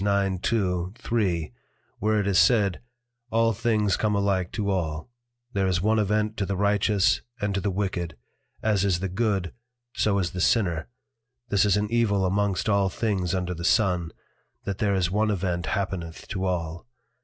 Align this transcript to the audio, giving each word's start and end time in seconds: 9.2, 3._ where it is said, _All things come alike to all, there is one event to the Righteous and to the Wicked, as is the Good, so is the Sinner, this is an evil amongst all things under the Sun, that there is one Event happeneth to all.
9.2, 0.01 0.93
3._ 0.93 1.51
where 1.99 2.19
it 2.19 2.25
is 2.25 2.39
said, 2.39 2.81
_All 3.31 3.55
things 3.55 3.95
come 3.95 4.15
alike 4.15 4.51
to 4.53 4.71
all, 4.71 5.11
there 5.53 5.67
is 5.67 5.79
one 5.79 5.99
event 5.99 6.37
to 6.37 6.45
the 6.47 6.55
Righteous 6.55 7.21
and 7.39 7.53
to 7.53 7.61
the 7.61 7.69
Wicked, 7.69 8.17
as 8.63 8.83
is 8.83 8.99
the 8.99 9.07
Good, 9.09 9.53
so 9.93 10.17
is 10.17 10.31
the 10.31 10.41
Sinner, 10.41 10.87
this 11.49 11.65
is 11.65 11.77
an 11.77 11.87
evil 11.91 12.25
amongst 12.25 12.67
all 12.67 12.89
things 12.89 13.35
under 13.35 13.53
the 13.53 13.63
Sun, 13.63 14.11
that 14.63 14.79
there 14.79 14.95
is 14.95 15.11
one 15.11 15.29
Event 15.29 15.67
happeneth 15.67 16.27
to 16.29 16.45
all. 16.45 16.87